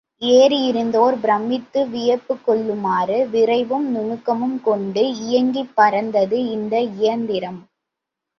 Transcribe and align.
ஏறியிருந்தோர் 0.21 1.19
பிரமித்து 1.21 1.87
வியப்புக் 1.87 2.45
கொள்ளுமாறு 2.45 3.27
விரைவும் 3.31 3.85
நுணுக்கமும் 3.87 4.61
கொண்டு 4.61 5.03
இயங்கிப் 5.19 5.75
பறந்தது 5.75 6.49
இந்த 6.49 6.75
இயந்திரம். 6.97 7.61